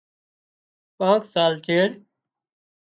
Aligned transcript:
ڪانڪ 0.97 1.21
سال 1.33 1.51
چيڙ 1.65 1.87